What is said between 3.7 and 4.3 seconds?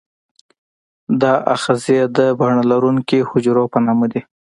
په نامه دي.